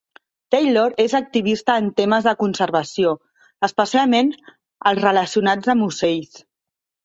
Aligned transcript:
Taylor 0.53 0.95
és 1.03 1.13
activista 1.19 1.75
en 1.81 1.89
temes 2.01 2.25
de 2.31 2.33
conservació, 2.41 3.13
especialment 3.69 4.35
els 4.93 5.07
relacionats 5.07 5.75
amb 5.77 5.91
ocells. 5.93 6.45